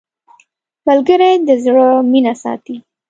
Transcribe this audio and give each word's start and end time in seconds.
ملګری 0.87 1.31
د 1.47 1.49
زړه 1.63 1.87
مینه 2.11 2.33
ساتي 2.43 2.75